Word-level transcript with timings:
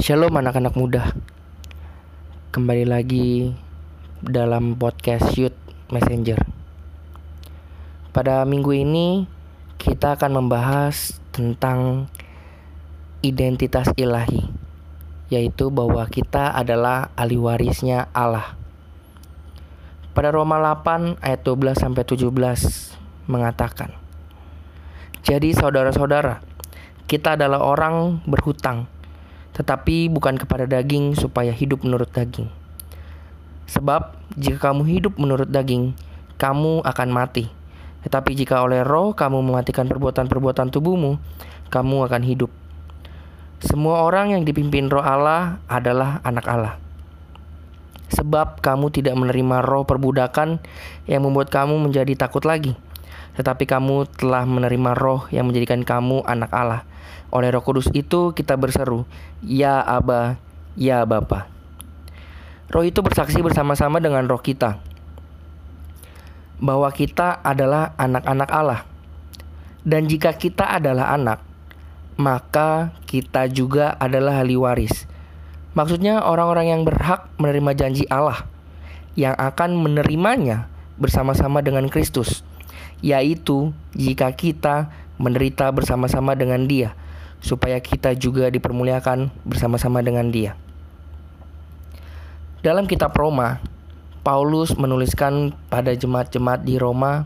Shalom 0.00 0.32
anak-anak 0.32 0.80
muda. 0.80 1.12
Kembali 2.56 2.88
lagi 2.88 3.52
dalam 4.24 4.72
podcast 4.72 5.36
Youth 5.36 5.60
Messenger. 5.92 6.40
Pada 8.08 8.48
minggu 8.48 8.72
ini 8.72 9.28
kita 9.76 10.16
akan 10.16 10.40
membahas 10.40 11.20
tentang 11.36 12.08
identitas 13.20 13.92
ilahi 14.00 14.48
Yaitu 15.28 15.68
bahwa 15.68 16.08
kita 16.08 16.48
adalah 16.48 17.12
ahli 17.12 17.36
warisnya 17.36 18.08
Allah. 18.16 18.56
Pada 20.16 20.32
Roma 20.32 20.56
8 20.80 21.20
ayat 21.20 21.44
12 21.44 21.76
sampai 21.76 22.08
17 22.08 22.24
mengatakan 23.28 23.92
Jadi 25.28 25.52
saudara-saudara 25.52 26.40
kita 27.04 27.36
adalah 27.36 27.60
orang 27.60 28.24
berhutang 28.24 28.88
tetapi 29.60 30.08
bukan 30.08 30.40
kepada 30.40 30.64
daging 30.64 31.12
supaya 31.12 31.52
hidup 31.52 31.84
menurut 31.84 32.08
daging. 32.08 32.48
Sebab 33.68 34.16
jika 34.40 34.72
kamu 34.72 34.88
hidup 34.88 35.20
menurut 35.20 35.52
daging, 35.52 35.92
kamu 36.40 36.80
akan 36.80 37.08
mati. 37.12 37.52
Tetapi 38.00 38.32
jika 38.32 38.64
oleh 38.64 38.80
roh 38.80 39.12
kamu 39.12 39.44
mematikan 39.44 39.84
perbuatan-perbuatan 39.84 40.72
tubuhmu, 40.72 41.20
kamu 41.68 41.96
akan 42.08 42.22
hidup. 42.24 42.48
Semua 43.60 44.00
orang 44.00 44.32
yang 44.32 44.48
dipimpin 44.48 44.88
roh 44.88 45.04
Allah 45.04 45.60
adalah 45.68 46.24
anak 46.24 46.48
Allah. 46.48 46.74
Sebab 48.16 48.64
kamu 48.64 48.88
tidak 48.96 49.12
menerima 49.12 49.60
roh 49.60 49.84
perbudakan 49.84 50.56
yang 51.04 51.20
membuat 51.28 51.52
kamu 51.52 51.76
menjadi 51.76 52.16
takut 52.16 52.48
lagi. 52.48 52.72
Tetapi 53.36 53.68
kamu 53.68 54.08
telah 54.16 54.48
menerima 54.48 54.96
roh 54.96 55.28
yang 55.28 55.44
menjadikan 55.52 55.84
kamu 55.84 56.24
anak 56.24 56.48
Allah 56.56 56.89
oleh 57.30 57.48
Roh 57.50 57.64
Kudus 57.64 57.88
itu 57.94 58.34
kita 58.34 58.54
berseru, 58.58 59.06
"Ya 59.42 59.80
Aba, 59.82 60.38
ya 60.74 61.02
Bapa." 61.06 61.50
Roh 62.70 62.86
itu 62.86 63.02
bersaksi 63.02 63.42
bersama-sama 63.42 63.98
dengan 63.98 64.30
roh 64.30 64.38
kita 64.38 64.78
bahwa 66.62 66.86
kita 66.94 67.40
adalah 67.42 67.96
anak-anak 67.98 68.50
Allah. 68.52 68.80
Dan 69.80 70.06
jika 70.06 70.36
kita 70.36 70.76
adalah 70.76 71.10
anak, 71.16 71.40
maka 72.20 72.92
kita 73.08 73.48
juga 73.48 73.96
adalah 73.96 74.44
ahli 74.44 74.54
waris. 74.54 75.08
Maksudnya 75.72 76.20
orang-orang 76.20 76.68
yang 76.68 76.82
berhak 76.84 77.32
menerima 77.40 77.72
janji 77.74 78.04
Allah 78.12 78.44
yang 79.18 79.32
akan 79.34 79.80
menerimanya 79.80 80.68
bersama-sama 81.00 81.64
dengan 81.64 81.88
Kristus, 81.88 82.44
yaitu 83.00 83.72
jika 83.96 84.30
kita 84.36 84.92
menderita 85.20 85.68
bersama-sama 85.68 86.32
dengan 86.32 86.64
Dia 86.64 86.96
supaya 87.44 87.76
kita 87.80 88.16
juga 88.16 88.48
dipermuliakan 88.48 89.28
bersama-sama 89.44 90.00
dengan 90.00 90.32
Dia. 90.32 90.56
Dalam 92.64 92.88
kitab 92.88 93.12
Roma, 93.16 93.60
Paulus 94.20 94.76
menuliskan 94.76 95.56
pada 95.72 95.92
jemaat-jemaat 95.96 96.60
di 96.64 96.76
Roma 96.76 97.24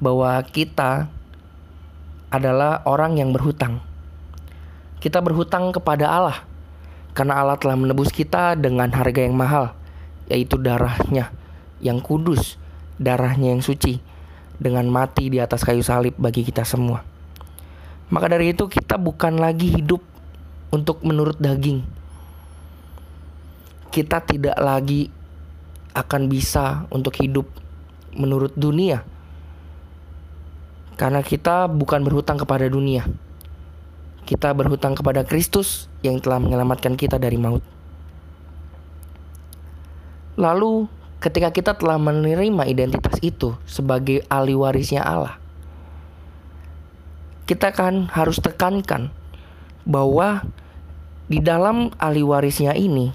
bahwa 0.00 0.40
kita 0.40 1.08
adalah 2.32 2.80
orang 2.88 3.20
yang 3.20 3.32
berhutang. 3.32 3.84
Kita 5.04 5.20
berhutang 5.20 5.68
kepada 5.72 6.08
Allah 6.08 6.38
karena 7.12 7.38
Allah 7.44 7.60
telah 7.60 7.76
menebus 7.76 8.08
kita 8.08 8.56
dengan 8.56 8.88
harga 8.88 9.20
yang 9.20 9.36
mahal, 9.36 9.76
yaitu 10.32 10.56
darahnya 10.56 11.28
yang 11.84 12.00
kudus, 12.00 12.56
darahnya 12.96 13.52
yang 13.52 13.60
suci, 13.60 14.00
dengan 14.56 14.88
mati 14.88 15.28
di 15.28 15.38
atas 15.44 15.60
kayu 15.62 15.84
salib 15.84 16.16
bagi 16.16 16.40
kita 16.40 16.64
semua. 16.64 17.13
Maka 18.14 18.30
dari 18.30 18.54
itu 18.54 18.70
kita 18.70 18.94
bukan 18.94 19.42
lagi 19.42 19.74
hidup 19.74 19.98
untuk 20.70 21.02
menurut 21.02 21.34
daging. 21.34 21.82
Kita 23.90 24.22
tidak 24.22 24.54
lagi 24.54 25.10
akan 25.98 26.30
bisa 26.30 26.86
untuk 26.94 27.18
hidup 27.18 27.50
menurut 28.14 28.54
dunia. 28.54 29.02
Karena 30.94 31.26
kita 31.26 31.66
bukan 31.66 32.06
berhutang 32.06 32.38
kepada 32.38 32.70
dunia. 32.70 33.02
Kita 34.22 34.54
berhutang 34.54 34.94
kepada 34.94 35.26
Kristus 35.26 35.90
yang 36.06 36.22
telah 36.22 36.38
menyelamatkan 36.38 36.94
kita 36.94 37.18
dari 37.18 37.34
maut. 37.34 37.66
Lalu 40.38 40.86
ketika 41.18 41.50
kita 41.50 41.74
telah 41.74 41.98
menerima 41.98 42.62
identitas 42.70 43.18
itu 43.26 43.58
sebagai 43.66 44.22
ahli 44.30 44.54
warisnya 44.54 45.02
Allah, 45.02 45.42
kita 47.44 47.72
kan 47.76 48.08
harus 48.12 48.40
tekankan 48.40 49.12
bahwa 49.84 50.44
di 51.28 51.40
dalam 51.40 51.92
ahli 52.00 52.24
warisnya 52.24 52.72
ini 52.76 53.12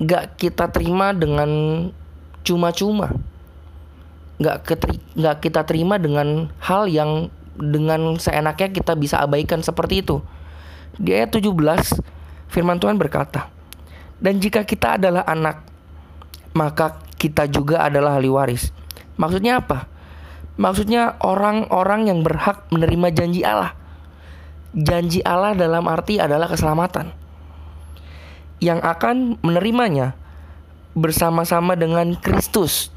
gak 0.00 0.40
kita 0.40 0.70
terima 0.70 1.12
dengan 1.12 1.50
cuma-cuma. 2.46 3.12
Gak, 4.38 4.70
gak 5.18 5.36
kita 5.42 5.66
terima 5.66 5.98
dengan 5.98 6.52
hal 6.62 6.86
yang 6.86 7.26
dengan 7.58 8.14
seenaknya 8.22 8.70
kita 8.70 8.94
bisa 8.94 9.18
abaikan 9.18 9.60
seperti 9.66 10.06
itu. 10.06 10.22
Di 10.94 11.10
ayat 11.16 11.34
17 11.34 11.50
firman 12.48 12.78
Tuhan 12.78 12.96
berkata 12.96 13.50
dan 14.18 14.42
jika 14.42 14.66
kita 14.66 14.98
adalah 14.98 15.22
anak 15.26 15.62
maka 16.54 16.98
kita 17.18 17.46
juga 17.50 17.82
adalah 17.86 18.18
ahli 18.18 18.30
waris. 18.30 18.70
Maksudnya 19.18 19.62
apa 19.62 19.90
Maksudnya 20.58 21.14
orang-orang 21.22 22.10
yang 22.10 22.26
berhak 22.26 22.66
menerima 22.74 23.14
janji 23.14 23.46
Allah. 23.46 23.78
Janji 24.74 25.22
Allah 25.22 25.54
dalam 25.54 25.86
arti 25.86 26.18
adalah 26.18 26.50
keselamatan. 26.50 27.14
Yang 28.58 28.82
akan 28.82 29.38
menerimanya 29.46 30.18
bersama-sama 30.98 31.78
dengan 31.78 32.18
Kristus 32.18 32.90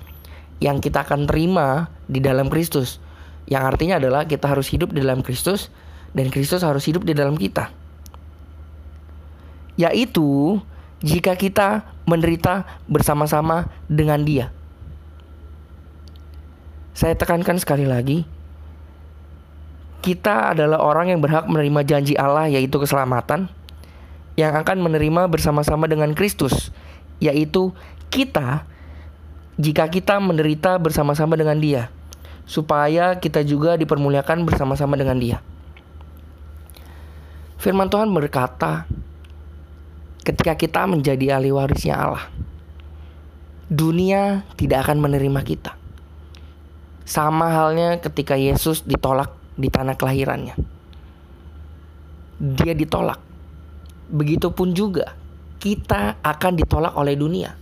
yang 0.57 0.81
kita 0.81 1.05
akan 1.05 1.29
terima 1.29 1.93
di 2.09 2.17
dalam 2.17 2.49
Kristus. 2.49 2.97
Yang 3.45 3.63
artinya 3.75 4.01
adalah 4.01 4.25
kita 4.25 4.49
harus 4.49 4.69
hidup 4.69 4.89
di 4.93 5.05
dalam 5.05 5.21
Kristus 5.21 5.69
dan 6.17 6.33
Kristus 6.33 6.65
harus 6.65 6.85
hidup 6.85 7.05
di 7.05 7.13
dalam 7.13 7.37
kita. 7.37 7.69
Yaitu 9.77 10.57
jika 11.01 11.37
kita 11.37 11.85
menderita 12.05 12.65
bersama-sama 12.85 13.69
dengan 13.89 14.21
Dia. 14.21 14.53
Saya 17.01 17.17
tekankan 17.17 17.57
sekali 17.57 17.89
lagi, 17.89 18.29
kita 20.05 20.53
adalah 20.53 20.77
orang 20.85 21.09
yang 21.09 21.17
berhak 21.17 21.49
menerima 21.49 21.81
janji 21.81 22.13
Allah 22.13 22.45
yaitu 22.45 22.77
keselamatan 22.77 23.49
yang 24.37 24.53
akan 24.53 24.85
menerima 24.85 25.25
bersama-sama 25.25 25.89
dengan 25.89 26.13
Kristus, 26.13 26.69
yaitu 27.17 27.73
kita 28.13 28.69
jika 29.57 29.89
kita 29.89 30.21
menderita 30.21 30.77
bersama-sama 30.77 31.33
dengan 31.33 31.57
Dia, 31.57 31.89
supaya 32.45 33.17
kita 33.17 33.41
juga 33.41 33.81
dipermuliakan 33.81 34.45
bersama-sama 34.45 34.93
dengan 34.93 35.17
Dia. 35.17 35.41
Firman 37.57 37.89
Tuhan 37.89 38.13
berkata, 38.13 38.85
ketika 40.21 40.53
kita 40.53 40.85
menjadi 40.85 41.41
ahli 41.41 41.49
warisnya 41.49 41.97
Allah, 41.97 42.29
dunia 43.73 44.45
tidak 44.53 44.85
akan 44.85 45.01
menerima 45.01 45.41
kita. 45.41 45.80
Sama 47.03 47.51
halnya 47.51 47.97
ketika 47.99 48.37
Yesus 48.37 48.85
ditolak 48.85 49.33
di 49.57 49.67
tanah 49.67 49.97
kelahirannya. 49.97 50.55
Dia 52.41 52.73
ditolak. 52.73 53.19
Begitupun 54.11 54.73
juga 54.73 55.13
kita 55.61 56.19
akan 56.21 56.53
ditolak 56.57 56.93
oleh 56.97 57.13
dunia. 57.13 57.53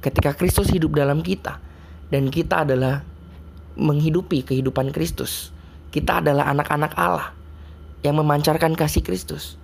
Ketika 0.00 0.36
Kristus 0.36 0.70
hidup 0.70 0.94
dalam 0.94 1.24
kita 1.24 1.58
dan 2.12 2.30
kita 2.30 2.62
adalah 2.62 3.02
menghidupi 3.76 4.42
kehidupan 4.42 4.90
Kristus. 4.90 5.52
Kita 5.92 6.20
adalah 6.24 6.50
anak-anak 6.50 6.92
Allah 6.96 7.32
yang 8.04 8.16
memancarkan 8.20 8.76
kasih 8.76 9.04
Kristus. 9.04 9.56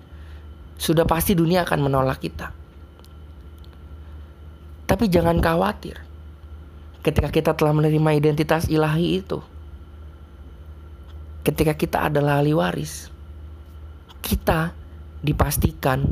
Sudah 0.77 1.05
pasti 1.05 1.37
dunia 1.37 1.65
akan 1.65 1.79
menolak 1.85 2.21
kita. 2.21 2.49
Tapi 4.89 5.05
jangan 5.09 5.41
khawatir 5.41 5.97
ketika 7.03 7.29
kita 7.29 7.51
telah 7.51 7.75
menerima 7.75 8.15
identitas 8.15 8.71
ilahi 8.71 9.19
itu. 9.19 9.43
Ketika 11.43 11.75
kita 11.75 12.07
adalah 12.07 12.39
ahli 12.39 12.55
waris, 12.55 13.11
kita 14.23 14.71
dipastikan 15.19 16.07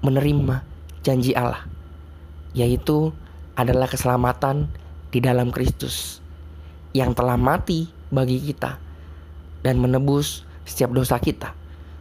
menerima 0.00 0.64
janji 1.04 1.36
Allah, 1.36 1.68
yaitu 2.56 3.12
adalah 3.52 3.84
keselamatan 3.84 4.72
di 5.12 5.20
dalam 5.20 5.52
Kristus 5.52 6.24
yang 6.96 7.12
telah 7.12 7.36
mati 7.36 7.92
bagi 8.08 8.40
kita 8.40 8.80
dan 9.60 9.76
menebus 9.76 10.48
setiap 10.64 10.96
dosa 10.96 11.20
kita, 11.20 11.52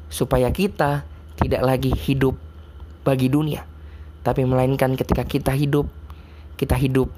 supaya 0.08 0.48
kita 0.56 1.04
tidak 1.36 1.60
lagi 1.68 1.92
hidup 1.92 2.40
bagi 3.04 3.28
dunia, 3.28 3.68
tapi 4.24 4.48
melainkan 4.48 4.96
ketika 4.96 5.28
kita 5.28 5.52
hidup, 5.52 5.92
kita 6.56 6.80
hidup 6.80 7.12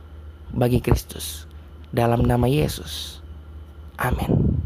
bagi 0.51 0.83
Kristus. 0.83 1.47
Dalam 1.93 2.27
nama 2.27 2.45
Yesus. 2.45 3.23
Amin. 3.97 4.56